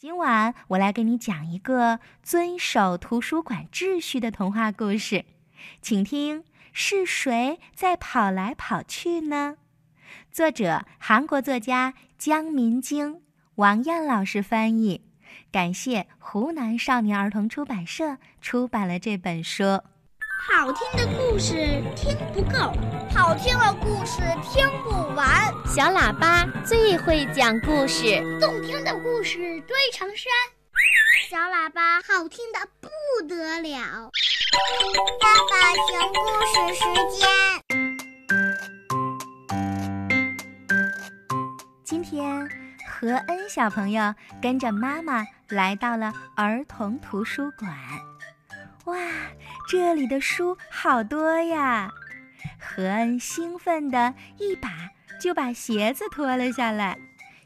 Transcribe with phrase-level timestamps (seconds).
[0.00, 5.24] 今晚我来给你讲一个遵守图书馆秩序的童话故事，
[5.82, 9.56] 请听是谁在跑来跑去呢？
[10.30, 13.22] 作者韩国作家姜民京，
[13.56, 15.02] 王艳老师翻译，
[15.50, 19.82] 感谢湖南少年儿童出版社出版了这本书。
[20.46, 22.72] 好听的故事听不够，
[23.12, 25.52] 好听的故事听不完。
[25.66, 30.30] 小喇叭最会讲故事，动听的故事堆成山。
[31.28, 32.88] 小喇叭好听的不
[33.26, 34.10] 得了。
[35.20, 36.84] 爸爸讲故事时
[37.18, 37.28] 间。
[41.84, 42.48] 今天，
[42.88, 47.70] 何恩小朋友跟着妈妈来到了儿童图书馆。
[48.84, 48.96] 哇，
[49.68, 51.92] 这里的书好多呀！
[52.58, 54.70] 何恩兴奋的一把
[55.20, 56.98] 就把鞋子脱了下来，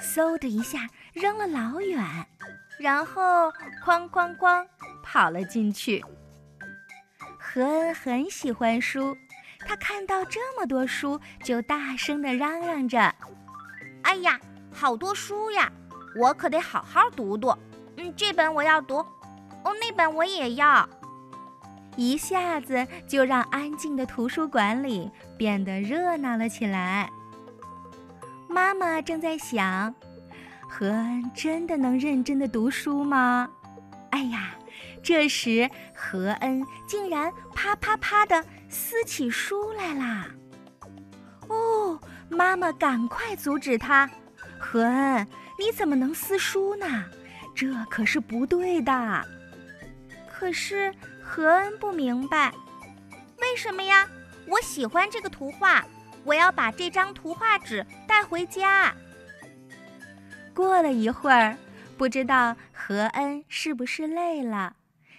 [0.00, 2.02] 嗖的一下扔了老远，
[2.78, 3.50] 然后
[3.84, 4.66] 哐哐哐
[5.02, 6.02] 跑了进去。
[7.38, 9.14] 何恩很喜欢书，
[9.66, 13.14] 他看到这么多书，就大声的嚷嚷着
[14.04, 14.40] ：“哎呀，
[14.72, 15.70] 好多书呀！
[16.18, 17.54] 我可得好好读读。
[17.98, 19.00] 嗯，这本我要读，
[19.64, 20.88] 哦，那本我也要。”
[21.96, 27.10] 一下子就让安静的图书馆里变得热闹了起来。
[28.48, 29.94] 妈妈正在想：
[30.68, 33.48] 何恩真的能认真的读书吗？
[34.10, 34.54] 哎呀，
[35.02, 40.28] 这时何恩竟然啪啪啪的撕起书来啦！
[41.48, 44.08] 哦，妈妈赶快阻止他
[44.58, 45.26] ：“何恩，
[45.58, 46.86] 你怎么能撕书呢？
[47.54, 49.26] 这可是不对的。”
[50.30, 50.94] 可是。
[51.28, 52.54] 何恩不明白，
[53.40, 54.08] 为什么呀？
[54.46, 55.84] 我喜欢这个图画，
[56.24, 58.94] 我要把这张图画纸带回家。
[60.54, 61.58] 过了一会儿，
[61.98, 64.76] 不知道何恩是不是累了，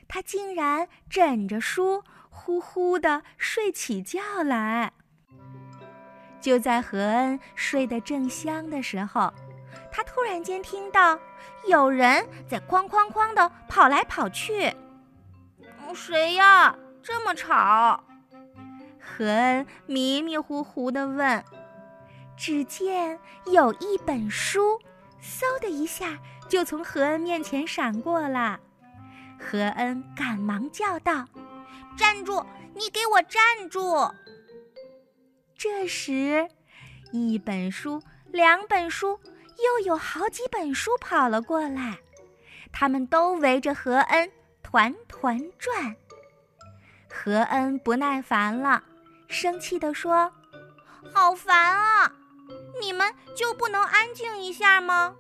[0.08, 4.94] 他竟然枕着书呼呼的睡起觉来。
[6.40, 9.32] 就在何恩睡得正香的时候，
[9.92, 11.20] 他突然间听到
[11.68, 14.74] 有人在哐哐哐的跑来跑去。
[15.94, 16.76] 谁呀？
[17.02, 18.04] 这么吵！
[19.00, 21.44] 何恩迷迷糊糊地问。
[22.36, 24.80] 只见有一本书，
[25.22, 28.60] 嗖的一下就从何恩面前闪过了。
[29.40, 31.26] 何恩赶忙叫道
[31.98, 32.46] ：“站住！
[32.76, 34.12] 你给我站住！”
[35.58, 36.48] 这时，
[37.12, 39.20] 一本书、两本书，
[39.58, 41.98] 又有好几本书跑了过来，
[42.72, 44.32] 他们都围着何恩。
[44.70, 45.96] 团团转，
[47.10, 48.84] 何恩不耐烦了，
[49.30, 50.30] 生气地说
[51.14, 52.12] ：“好烦啊！
[52.82, 55.16] 你们就不能安静一下吗？”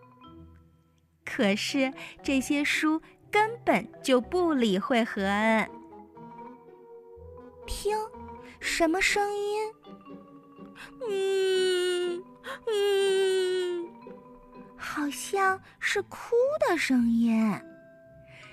[1.23, 5.71] 可是这些书根本就不理会何恩。
[7.65, 7.97] 听，
[8.59, 9.73] 什么声音？
[11.09, 12.21] 嗯
[12.67, 13.87] 嗯，
[14.75, 16.35] 好像是哭
[16.67, 17.57] 的声音。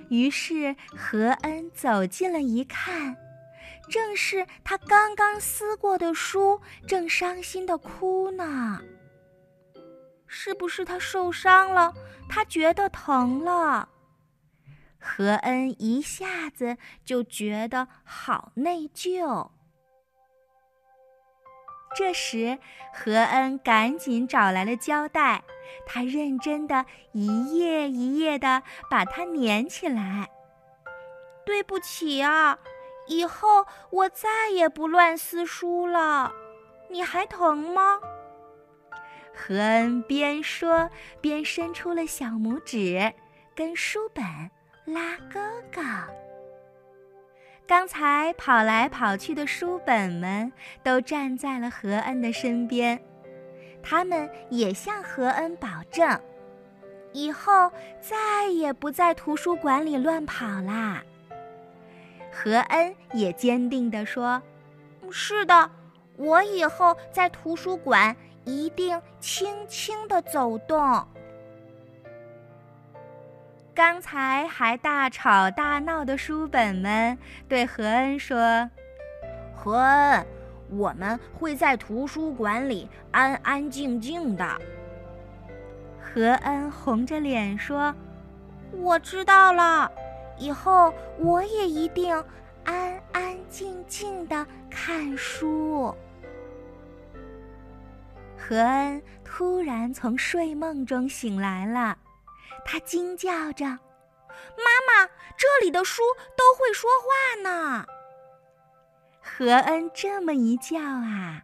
[0.08, 3.16] 于是何恩走近了一看，
[3.90, 8.80] 正是他刚刚撕过的书，正伤心的哭呢。
[10.26, 11.92] 是不是他受伤了？
[12.28, 13.88] 他觉得疼了。
[14.98, 19.50] 何恩一下子就觉得好内疚。
[21.96, 22.58] 这时，
[22.92, 25.42] 何恩赶紧找来了胶带，
[25.86, 30.30] 他认真的一页一页的把它粘起来。
[31.46, 32.58] 对不起啊，
[33.06, 36.32] 以后我再也不乱撕书了。
[36.90, 38.00] 你还疼吗？
[39.34, 40.88] 何恩边说
[41.20, 43.12] 边伸出了小拇指，
[43.54, 44.24] 跟书本
[44.84, 45.40] 拉勾
[45.72, 45.82] 勾。
[47.66, 50.52] 刚才跑来跑去的书本们
[50.82, 53.00] 都站在了何恩的身边，
[53.82, 56.20] 他们也向何恩保证，
[57.12, 61.02] 以后再也不在图书馆里乱跑啦。
[62.30, 64.42] 何恩也坚定地说
[65.10, 65.70] ：“是的，
[66.16, 68.14] 我以后在图书馆
[68.44, 71.06] 一定轻轻地走动。”
[73.74, 77.18] 刚才还大吵大闹的书本们
[77.48, 78.70] 对何恩说
[79.52, 80.24] ：“何恩，
[80.70, 84.46] 我们会在图书馆里安安静静的。”
[85.98, 87.92] 何恩红着脸说
[88.70, 89.90] ：“我知道了，
[90.38, 92.14] 以后我也一定
[92.62, 95.92] 安安静静的看书。”
[98.38, 101.98] 何恩突然从睡梦中醒来了。
[102.64, 103.64] 他惊叫着
[104.56, 105.06] ：“妈妈，
[105.36, 106.02] 这里的书
[106.36, 107.86] 都会说话呢！”
[109.20, 111.42] 何恩这么一叫啊，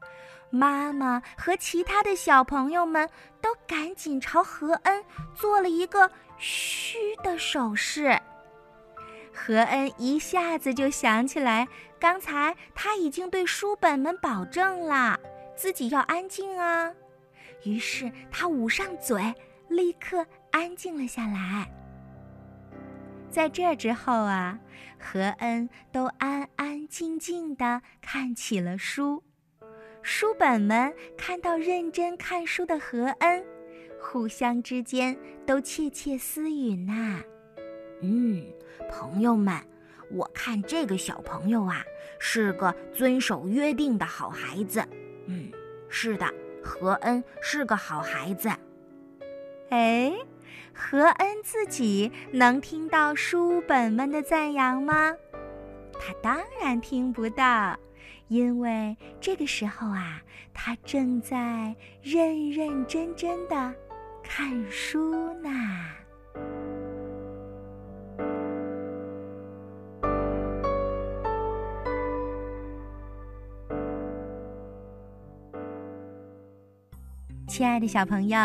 [0.50, 3.08] 妈妈和其他的小朋友们
[3.40, 5.04] 都赶紧朝何恩
[5.34, 8.20] 做了一个“嘘”的手势。
[9.32, 11.66] 何恩一下子就想起来，
[11.98, 15.18] 刚才他已经对书本们保证了，
[15.56, 16.92] 自己要安静啊。
[17.64, 19.34] 于是他捂上嘴，
[19.68, 21.70] 立刻安静了下来。
[23.30, 24.58] 在这之后啊，
[24.98, 29.22] 何恩都安安静静地看起了书。
[30.02, 33.44] 书本们看到认真看书的何恩，
[34.00, 35.16] 互相之间
[35.46, 37.20] 都窃窃私语呢。
[38.00, 38.44] 嗯，
[38.90, 39.54] 朋友们，
[40.10, 41.84] 我看这个小朋友啊，
[42.18, 44.82] 是个遵守约定的好孩子。
[45.26, 45.52] 嗯，
[45.88, 46.26] 是的。
[46.62, 48.50] 何恩是个好孩子。
[49.70, 50.12] 哎，
[50.72, 55.14] 何恩自己能听到书本们的赞扬吗？
[55.92, 57.78] 他当然听不到，
[58.28, 60.22] 因为这个时候啊，
[60.54, 63.74] 他正在认认真真的
[64.22, 65.50] 看书呢。
[77.50, 78.38] 亲爱的小朋友，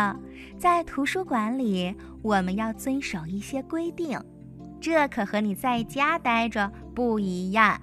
[0.58, 4.20] 在图书馆里，我们要遵守一些规定，
[4.80, 7.80] 这可和你在家待着不一样。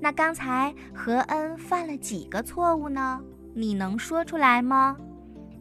[0.00, 3.20] 那刚才何恩犯了几个错误呢？
[3.54, 4.96] 你能说出来吗？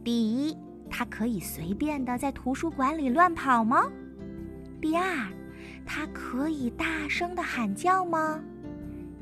[0.02, 0.58] 第一，
[0.90, 3.92] 他可以随便的在图书馆里乱跑吗？
[4.82, 5.28] 第二，
[5.86, 8.42] 他可以大声的喊叫吗？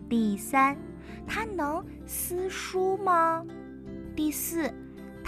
[0.07, 0.77] 第三，
[1.25, 3.43] 他能撕书吗？
[4.15, 4.71] 第四。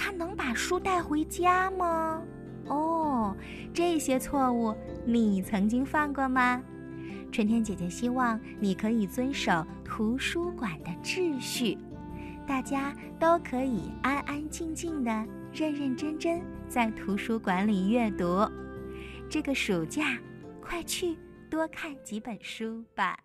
[0.06, 2.22] 他能把书带回家吗？
[2.68, 3.36] 哦，
[3.74, 6.62] 这些错误你曾经犯过吗？
[7.32, 11.76] 春天姐姐希望你可以遵守图书馆的秩序，
[12.46, 15.12] 大家都可以安安静静的、
[15.52, 18.48] 认认真真在图书馆里阅读。
[19.28, 20.20] 这个暑假，
[20.62, 21.18] 快去
[21.50, 23.25] 多看几本书吧。